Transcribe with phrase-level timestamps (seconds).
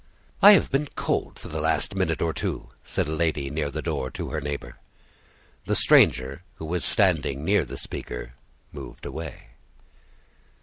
[0.41, 3.83] "I have been cold for the last minute or two," said a lady near the
[3.83, 4.77] door to her neighbor.
[5.67, 8.33] The stranger, who was standing near the speaker,
[8.73, 9.49] moved away.